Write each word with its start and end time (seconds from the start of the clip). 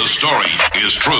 The 0.00 0.08
story 0.08 0.82
is 0.82 0.94
true. 0.94 1.12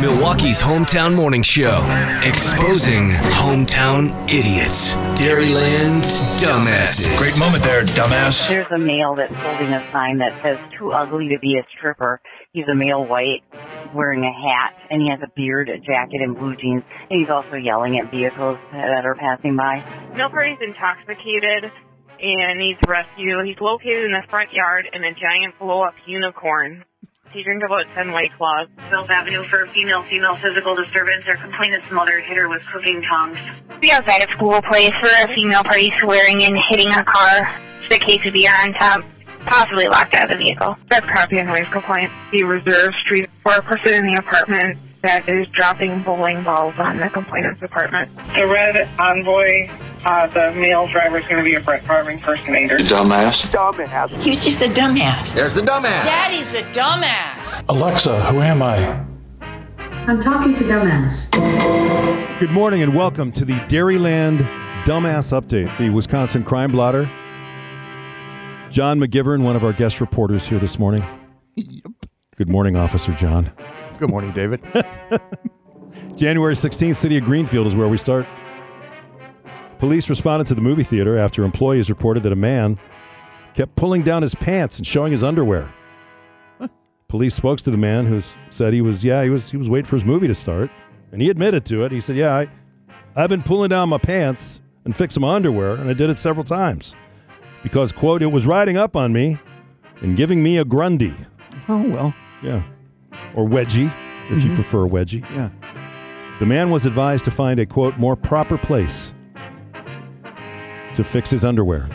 Milwaukee's 0.00 0.58
hometown 0.58 1.14
morning 1.14 1.42
show, 1.42 1.84
exposing 2.24 3.10
hometown 3.36 4.08
idiots. 4.24 4.94
Dairyland's 5.20 6.18
dumbasses. 6.40 7.14
Great 7.18 7.38
moment 7.38 7.62
there, 7.62 7.84
dumbass. 7.84 8.48
There's 8.48 8.72
a 8.74 8.78
male 8.78 9.14
that's 9.16 9.36
holding 9.36 9.74
a 9.74 9.86
sign 9.92 10.16
that 10.16 10.42
says 10.42 10.56
too 10.78 10.92
ugly 10.92 11.28
to 11.28 11.38
be 11.40 11.58
a 11.58 11.62
stripper. 11.76 12.22
He's 12.52 12.64
a 12.72 12.74
male 12.74 13.04
white 13.04 13.44
wearing 13.94 14.24
a 14.24 14.32
hat 14.32 14.72
and 14.88 15.02
he 15.02 15.10
has 15.10 15.20
a 15.22 15.30
beard, 15.36 15.68
a 15.68 15.76
jacket 15.76 16.22
and 16.22 16.38
blue 16.38 16.56
jeans 16.56 16.84
and 17.10 17.20
he's 17.20 17.28
also 17.28 17.56
yelling 17.56 17.98
at 17.98 18.10
vehicles 18.10 18.56
that 18.72 19.04
are 19.04 19.14
passing 19.16 19.56
by. 19.56 19.84
Mill 20.16 20.30
Party's 20.30 20.56
intoxicated 20.66 21.70
and 22.18 22.58
needs 22.58 22.80
rescue. 22.88 23.44
He's 23.44 23.60
located 23.60 24.06
in 24.06 24.12
the 24.12 24.26
front 24.30 24.54
yard 24.54 24.86
in 24.90 25.04
a 25.04 25.12
giant 25.12 25.58
blow 25.58 25.82
up 25.82 25.94
unicorn. 26.06 26.84
He 27.32 27.42
drank 27.44 27.62
about 27.62 27.84
10 27.94 28.12
White 28.12 28.32
Claws. 28.36 28.68
Mills 28.90 29.08
Avenue 29.10 29.44
for 29.48 29.64
a 29.64 29.72
female 29.72 30.02
female 30.08 30.36
physical 30.40 30.74
disturbance. 30.74 31.24
Our 31.28 31.36
complainant's 31.36 31.90
mother 31.92 32.20
hit 32.20 32.36
her 32.36 32.48
with 32.48 32.62
cooking 32.72 33.02
tongs. 33.04 33.36
Be 33.80 33.92
outside 33.92 34.24
a 34.24 34.32
school 34.32 34.60
place 34.62 34.92
for 35.00 35.12
a 35.12 35.28
female 35.34 35.62
party 35.62 35.92
swearing 36.00 36.42
and 36.42 36.56
hitting 36.70 36.88
a 36.88 37.04
car. 37.04 37.44
The 37.90 37.98
case 38.00 38.20
of 38.24 38.32
beer 38.32 38.52
on 38.64 38.72
top. 38.74 39.04
Possibly 39.46 39.86
locked 39.88 40.14
out 40.16 40.30
of 40.30 40.38
the 40.38 40.44
vehicle. 40.44 40.76
That's 40.90 41.06
copy 41.14 41.38
and 41.38 41.48
noise 41.48 41.68
complaint. 41.72 42.10
The 42.32 42.44
reserve 42.44 42.92
street 43.04 43.30
for 43.42 43.52
a 43.52 43.62
person 43.62 43.94
in 43.94 44.12
the 44.12 44.18
apartment 44.20 44.78
that 45.02 45.28
is 45.28 45.46
dropping 45.54 46.02
bowling 46.02 46.42
balls 46.42 46.74
on 46.78 46.98
the 46.98 47.08
complainant's 47.08 47.62
apartment. 47.62 48.10
The 48.36 48.46
red 48.46 48.76
envoy, 48.98 49.68
uh, 50.04 50.26
the 50.28 50.52
male 50.58 50.86
driver 50.88 51.18
is 51.18 51.24
going 51.24 51.38
to 51.38 51.42
be 51.42 51.54
a 51.54 51.60
Brett 51.60 51.82
Favre 51.82 52.10
impersonator. 52.10 52.78
Dumbass. 52.78 54.20
He 54.22 54.30
was 54.30 54.42
just 54.42 54.62
a 54.62 54.66
dumbass. 54.66 55.34
There's 55.34 55.54
the 55.54 55.60
dumbass. 55.60 56.04
Daddy's 56.04 56.54
a 56.54 56.62
dumbass. 56.64 57.64
Alexa, 57.68 58.24
who 58.26 58.40
am 58.40 58.62
I? 58.62 59.04
I'm 60.08 60.18
talking 60.18 60.54
to 60.54 60.64
Dumbass. 60.64 61.30
Good 62.38 62.50
morning 62.50 62.82
and 62.82 62.94
welcome 62.94 63.30
to 63.32 63.44
the 63.44 63.52
Dairyland 63.52 64.38
Dumbass 64.84 65.38
Update, 65.38 65.76
the 65.76 65.90
Wisconsin 65.90 66.44
Crime 66.44 66.72
Blotter. 66.72 67.04
John 68.70 68.98
McGivern, 68.98 69.42
one 69.42 69.54
of 69.54 69.64
our 69.64 69.74
guest 69.74 70.00
reporters 70.00 70.46
here 70.46 70.58
this 70.58 70.78
morning. 70.78 71.04
Yep. 71.56 71.92
Good 72.36 72.48
morning, 72.48 72.74
Officer 72.76 73.12
John. 73.12 73.50
Good 73.98 74.08
morning, 74.08 74.32
David. 74.32 74.62
January 76.16 76.54
16th, 76.54 76.96
City 76.96 77.18
of 77.18 77.24
Greenfield 77.24 77.66
is 77.66 77.74
where 77.74 77.88
we 77.88 77.98
start. 77.98 78.26
Police 79.78 80.10
responded 80.10 80.46
to 80.48 80.54
the 80.54 80.60
movie 80.60 80.82
theater 80.82 81.16
after 81.16 81.44
employees 81.44 81.88
reported 81.88 82.24
that 82.24 82.32
a 82.32 82.36
man 82.36 82.78
kept 83.54 83.76
pulling 83.76 84.02
down 84.02 84.22
his 84.22 84.34
pants 84.34 84.78
and 84.78 84.86
showing 84.86 85.12
his 85.12 85.22
underwear. 85.22 85.72
Police 87.08 87.34
spoke 87.34 87.60
to 87.60 87.70
the 87.70 87.76
man 87.76 88.04
who 88.04 88.20
said 88.50 88.74
he 88.74 88.82
was, 88.82 89.02
yeah, 89.02 89.22
he 89.24 89.30
was, 89.30 89.50
he 89.50 89.56
was 89.56 89.68
waiting 89.68 89.86
for 89.86 89.96
his 89.96 90.04
movie 90.04 90.26
to 90.26 90.34
start, 90.34 90.70
and 91.10 91.22
he 91.22 91.30
admitted 91.30 91.64
to 91.66 91.82
it. 91.84 91.92
He 91.92 92.00
said, 92.00 92.16
yeah, 92.16 92.34
I, 92.34 92.48
I've 93.16 93.30
been 93.30 93.42
pulling 93.42 93.70
down 93.70 93.88
my 93.88 93.98
pants 93.98 94.60
and 94.84 94.94
fixing 94.94 95.22
my 95.22 95.34
underwear, 95.34 95.76
and 95.76 95.88
I 95.88 95.94
did 95.94 96.10
it 96.10 96.18
several 96.18 96.44
times 96.44 96.94
because, 97.62 97.92
quote, 97.92 98.20
it 98.20 98.26
was 98.26 98.46
riding 98.46 98.76
up 98.76 98.94
on 98.94 99.12
me 99.12 99.38
and 100.02 100.16
giving 100.16 100.42
me 100.42 100.58
a 100.58 100.64
Grundy. 100.64 101.14
Oh, 101.68 101.82
well. 101.88 102.14
Yeah. 102.42 102.62
Or 103.34 103.46
wedgie, 103.48 103.92
if 104.30 104.42
you 104.42 104.50
mm-hmm. 104.50 104.54
prefer 104.54 104.86
wedgie. 104.86 105.22
Yeah. 105.30 105.50
The 106.40 106.46
man 106.46 106.70
was 106.70 106.84
advised 106.84 107.24
to 107.24 107.30
find 107.30 107.58
a, 107.58 107.64
quote, 107.64 107.96
more 107.96 108.16
proper 108.16 108.58
place 108.58 109.14
to 110.94 111.04
fix 111.04 111.30
his 111.30 111.44
underwear. 111.44 111.88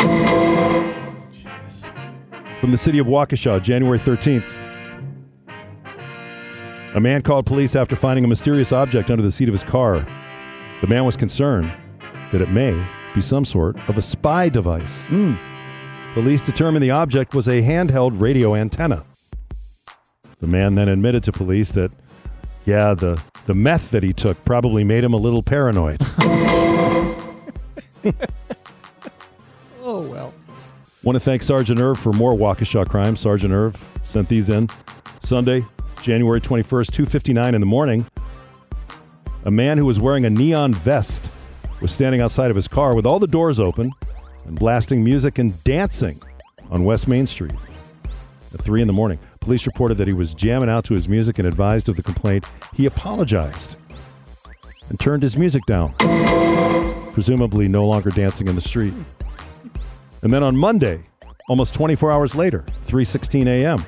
From 2.59 2.71
the 2.71 2.77
city 2.77 2.99
of 2.99 3.07
Waukesha, 3.07 3.61
January 3.61 3.99
13th. 3.99 4.57
A 6.95 6.99
man 6.99 7.21
called 7.21 7.45
police 7.45 7.75
after 7.75 7.95
finding 7.95 8.23
a 8.23 8.27
mysterious 8.27 8.71
object 8.71 9.09
under 9.09 9.23
the 9.23 9.31
seat 9.31 9.49
of 9.49 9.53
his 9.53 9.63
car. 9.63 10.07
The 10.81 10.87
man 10.87 11.05
was 11.05 11.17
concerned 11.17 11.73
that 12.31 12.41
it 12.41 12.49
may 12.49 12.79
be 13.13 13.21
some 13.21 13.45
sort 13.45 13.77
of 13.89 13.97
a 13.97 14.01
spy 14.01 14.49
device. 14.49 15.03
Hmm. 15.07 15.35
Police 16.13 16.41
determined 16.41 16.83
the 16.83 16.91
object 16.91 17.33
was 17.33 17.47
a 17.47 17.61
handheld 17.61 18.21
radio 18.21 18.55
antenna. 18.55 19.05
The 20.39 20.47
man 20.47 20.75
then 20.75 20.87
admitted 20.87 21.23
to 21.23 21.31
police 21.31 21.71
that, 21.71 21.91
yeah, 22.65 22.93
the, 22.93 23.21
the 23.45 23.53
meth 23.53 23.89
that 23.91 24.03
he 24.03 24.13
took 24.13 24.43
probably 24.45 24.83
made 24.83 25.03
him 25.03 25.13
a 25.13 25.17
little 25.17 25.41
paranoid. 25.41 25.99
Oh, 29.85 29.99
well. 29.99 30.33
Want 31.03 31.17
to 31.17 31.19
thank 31.19 31.41
Sergeant 31.41 31.77
Irv 31.77 31.99
for 31.99 32.13
more 32.13 32.33
Waukesha 32.33 32.87
crime. 32.87 33.17
Sergeant 33.17 33.53
Irv 33.53 33.99
sent 34.03 34.29
these 34.29 34.49
in 34.49 34.69
Sunday, 35.19 35.61
January 36.01 36.39
21st, 36.39 36.91
2:59 36.93 37.53
in 37.53 37.59
the 37.59 37.67
morning. 37.67 38.05
A 39.43 39.51
man 39.51 39.77
who 39.77 39.85
was 39.85 39.99
wearing 39.99 40.23
a 40.23 40.29
neon 40.29 40.73
vest 40.73 41.29
was 41.81 41.91
standing 41.91 42.21
outside 42.21 42.49
of 42.49 42.55
his 42.55 42.69
car 42.69 42.95
with 42.95 43.05
all 43.05 43.19
the 43.19 43.27
doors 43.27 43.59
open 43.59 43.91
and 44.45 44.57
blasting 44.57 45.03
music 45.03 45.37
and 45.37 45.61
dancing 45.65 46.15
on 46.71 46.85
West 46.85 47.09
Main 47.09 47.27
Street 47.27 47.51
at 48.53 48.61
3 48.61 48.79
in 48.81 48.87
the 48.87 48.93
morning. 48.93 49.19
Police 49.41 49.65
reported 49.67 49.97
that 49.97 50.07
he 50.07 50.13
was 50.13 50.33
jamming 50.33 50.69
out 50.69 50.85
to 50.85 50.93
his 50.93 51.09
music 51.09 51.39
and 51.39 51.47
advised 51.47 51.89
of 51.89 51.97
the 51.97 52.03
complaint. 52.03 52.45
He 52.73 52.85
apologized 52.85 53.75
and 54.89 54.97
turned 54.97 55.23
his 55.23 55.35
music 55.35 55.65
down, 55.65 55.93
presumably 57.11 57.67
no 57.67 57.85
longer 57.85 58.11
dancing 58.11 58.47
in 58.47 58.55
the 58.55 58.61
street. 58.61 58.93
And 60.23 60.31
then 60.31 60.41
on 60.41 60.55
Monday, 60.55 61.01
almost 61.49 61.73
24 61.73 62.11
hours 62.11 62.33
later, 62.33 62.63
3:16 62.85 63.45
a.m., 63.47 63.85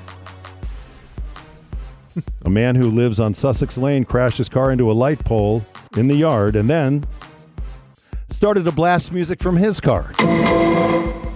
a 2.45 2.49
man 2.49 2.75
who 2.75 2.91
lives 2.91 3.19
on 3.19 3.33
Sussex 3.33 3.77
Lane 3.77 4.03
crashed 4.03 4.37
his 4.37 4.49
car 4.49 4.71
into 4.71 4.91
a 4.91 4.93
light 4.93 5.23
pole 5.23 5.63
in 5.95 6.07
the 6.07 6.15
yard 6.15 6.55
and 6.55 6.69
then 6.69 7.05
started 8.29 8.65
to 8.65 8.71
blast 8.71 9.13
music 9.13 9.41
from 9.41 9.55
his 9.55 9.79
car. 9.79 10.11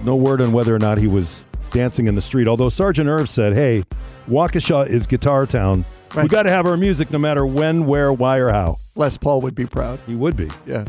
No 0.04 0.16
word 0.16 0.42
on 0.42 0.52
whether 0.52 0.74
or 0.74 0.78
not 0.78 0.98
he 0.98 1.06
was 1.06 1.44
dancing 1.70 2.06
in 2.06 2.14
the 2.14 2.22
street, 2.22 2.46
although 2.46 2.68
Sergeant 2.68 3.08
Irv 3.08 3.30
said, 3.30 3.54
"Hey, 3.54 3.84
Waukesha 4.28 4.86
is 4.86 5.06
guitar 5.06 5.46
town. 5.46 5.84
We 6.14 6.28
got 6.28 6.42
to 6.42 6.50
have 6.50 6.66
our 6.66 6.76
music 6.76 7.10
no 7.10 7.18
matter 7.18 7.46
when, 7.46 7.86
where, 7.86 8.12
why, 8.12 8.38
or 8.38 8.50
how." 8.50 8.76
Les 8.96 9.16
Paul 9.16 9.40
would 9.40 9.54
be 9.54 9.64
proud. 9.64 9.98
He 10.06 10.14
would 10.14 10.36
be. 10.36 10.50
Yeah. 10.66 10.84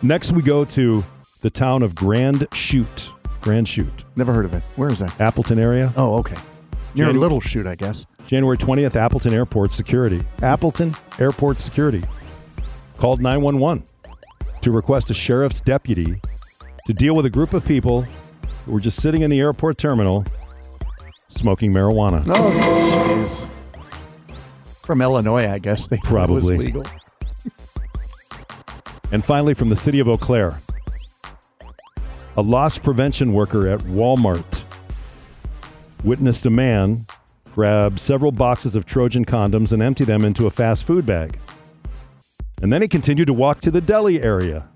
Next, 0.00 0.32
we 0.32 0.42
go 0.42 0.64
to 0.64 1.02
the 1.40 1.50
town 1.50 1.82
of 1.82 1.94
Grand 1.94 2.46
Chute. 2.52 3.12
Grand 3.40 3.68
Chute, 3.68 4.04
Never 4.16 4.32
heard 4.32 4.44
of 4.44 4.52
it. 4.52 4.62
Where 4.76 4.90
is 4.90 4.98
that? 4.98 5.18
Appleton 5.20 5.58
area. 5.58 5.92
Oh, 5.96 6.16
okay. 6.18 6.36
Near 6.94 7.06
Janu- 7.08 7.18
Little 7.20 7.40
Chute, 7.40 7.66
I 7.66 7.76
guess. 7.76 8.04
January 8.26 8.58
20th, 8.58 8.96
Appleton 8.96 9.32
Airport 9.32 9.72
Security. 9.72 10.22
Appleton 10.42 10.94
Airport 11.18 11.60
Security 11.60 12.02
called 12.98 13.20
911 13.22 13.84
to 14.62 14.70
request 14.72 15.10
a 15.10 15.14
sheriff's 15.14 15.60
deputy 15.60 16.20
to 16.86 16.92
deal 16.92 17.14
with 17.14 17.24
a 17.26 17.30
group 17.30 17.52
of 17.52 17.64
people 17.64 18.02
who 18.66 18.72
were 18.72 18.80
just 18.80 19.00
sitting 19.00 19.22
in 19.22 19.30
the 19.30 19.38
airport 19.38 19.78
terminal 19.78 20.26
smoking 21.28 21.72
marijuana. 21.72 22.22
Oh, 22.26 22.50
jeez. 23.14 23.46
From 24.84 25.00
Illinois, 25.00 25.48
I 25.48 25.58
guess. 25.58 25.86
They 25.88 25.96
thought 25.98 26.28
it 26.28 26.32
was 26.32 26.42
Probably. 26.44 26.56
legal. 26.58 26.84
And 29.12 29.24
finally, 29.24 29.54
from 29.54 29.68
the 29.70 29.76
city 29.76 30.00
of 30.00 30.08
Eau 30.08 30.18
Claire, 30.18 30.52
a 32.38 32.42
loss 32.42 32.78
prevention 32.78 33.32
worker 33.32 33.66
at 33.66 33.80
Walmart 33.80 34.62
witnessed 36.04 36.46
a 36.46 36.50
man 36.50 36.98
grab 37.52 37.98
several 37.98 38.30
boxes 38.30 38.76
of 38.76 38.86
Trojan 38.86 39.24
condoms 39.24 39.72
and 39.72 39.82
empty 39.82 40.04
them 40.04 40.24
into 40.24 40.46
a 40.46 40.50
fast 40.52 40.84
food 40.84 41.04
bag. 41.04 41.36
And 42.62 42.72
then 42.72 42.80
he 42.80 42.86
continued 42.86 43.26
to 43.26 43.34
walk 43.34 43.60
to 43.62 43.72
the 43.72 43.80
deli 43.80 44.22
area. 44.22 44.68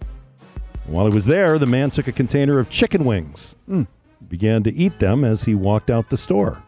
While 0.88 1.06
he 1.06 1.14
was 1.14 1.26
there, 1.26 1.56
the 1.56 1.66
man 1.66 1.92
took 1.92 2.08
a 2.08 2.12
container 2.12 2.58
of 2.58 2.68
chicken 2.68 3.04
wings, 3.04 3.54
and 3.68 3.86
began 4.28 4.64
to 4.64 4.74
eat 4.74 4.98
them 4.98 5.22
as 5.22 5.44
he 5.44 5.54
walked 5.54 5.88
out 5.88 6.10
the 6.10 6.16
store. 6.16 6.60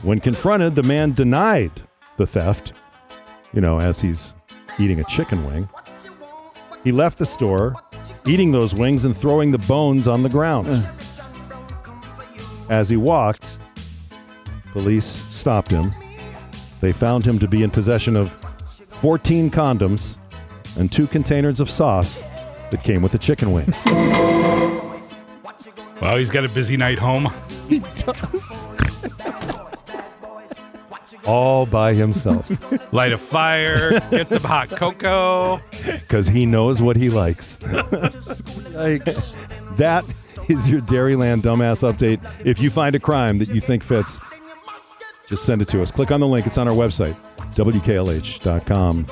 When 0.00 0.18
confronted, 0.18 0.76
the 0.76 0.82
man 0.82 1.12
denied 1.12 1.72
the 2.16 2.26
theft, 2.26 2.72
you 3.52 3.60
know, 3.60 3.80
as 3.80 4.00
he's 4.00 4.32
eating 4.78 5.00
a 5.00 5.04
chicken 5.04 5.44
wing. 5.44 5.68
He 6.84 6.92
left 6.92 7.18
the 7.18 7.26
store, 7.26 7.74
eating 8.26 8.52
those 8.52 8.74
wings 8.74 9.04
and 9.04 9.16
throwing 9.16 9.50
the 9.50 9.58
bones 9.58 10.08
on 10.08 10.22
the 10.22 10.28
ground. 10.28 10.68
Uh. 10.70 10.92
As 12.70 12.88
he 12.88 12.96
walked, 12.96 13.58
police 14.72 15.04
stopped 15.04 15.70
him. 15.70 15.92
They 16.80 16.92
found 16.92 17.24
him 17.24 17.38
to 17.40 17.48
be 17.48 17.62
in 17.62 17.70
possession 17.70 18.16
of 18.16 18.30
14 19.00 19.50
condoms 19.50 20.16
and 20.78 20.90
two 20.90 21.06
containers 21.06 21.60
of 21.60 21.68
sauce 21.68 22.22
that 22.70 22.82
came 22.84 23.02
with 23.02 23.12
the 23.12 23.18
chicken 23.18 23.52
wings. 23.52 23.82
Well, 26.00 26.16
he's 26.16 26.30
got 26.30 26.44
a 26.44 26.48
busy 26.48 26.78
night 26.78 26.98
home. 26.98 27.30
He 27.68 27.80
does. 27.80 28.68
All 31.26 31.66
by 31.66 31.94
himself 31.94 32.50
Light 32.92 33.12
a 33.12 33.18
fire, 33.18 34.00
get 34.10 34.28
some 34.28 34.42
hot 34.42 34.68
cocoa. 34.70 35.60
because 35.82 36.26
he 36.28 36.46
knows 36.46 36.80
what 36.82 36.96
he 36.96 37.10
likes. 37.10 37.56
Yikes. 37.58 39.34
That 39.76 40.04
is 40.48 40.68
your 40.68 40.82
Dairyland 40.82 41.40
Dumbass 41.42 41.88
Update. 41.90 42.20
If 42.44 42.60
you 42.60 42.68
find 42.70 42.94
a 42.94 43.00
crime 43.00 43.38
that 43.38 43.48
you 43.48 43.60
think 43.62 43.82
fits, 43.82 44.20
Just 45.28 45.44
send 45.44 45.62
it 45.62 45.68
to 45.68 45.80
us. 45.80 45.90
Click 45.90 46.10
on 46.10 46.20
the 46.20 46.26
link. 46.26 46.46
It's 46.46 46.58
on 46.58 46.68
our 46.68 46.74
website, 46.74 47.16
wklh.com. 47.54 49.06